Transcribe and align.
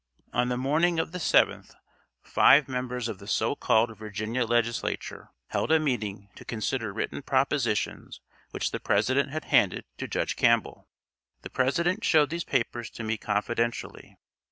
On 0.33 0.49
the 0.49 0.57
morning 0.57 0.97
of 0.97 1.11
the 1.11 1.19
7th, 1.19 1.75
five 2.23 2.67
members 2.67 3.07
of 3.07 3.19
the 3.19 3.27
so 3.27 3.53
called 3.55 3.95
Virginia 3.95 4.45
Legislature 4.47 5.29
held 5.49 5.71
a 5.71 5.79
meeting 5.79 6.27
to 6.35 6.43
consider 6.43 6.91
written 6.91 7.21
propositions 7.21 8.19
which 8.49 8.71
the 8.71 8.79
President 8.79 9.29
had 9.29 9.45
handed 9.45 9.85
to 9.99 10.07
Judge 10.07 10.35
Campbell. 10.35 10.89
The 11.43 11.51
President 11.51 12.03
showed 12.03 12.31
these 12.31 12.43
papers 12.43 12.89
to 12.89 13.03
me 13.03 13.17
confidentially. 13.17 14.17